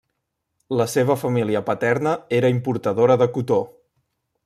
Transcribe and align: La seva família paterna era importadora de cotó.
La 0.79 0.87
seva 0.93 1.17
família 1.25 1.63
paterna 1.69 2.17
era 2.41 2.53
importadora 2.57 3.23
de 3.25 3.33
cotó. 3.37 3.63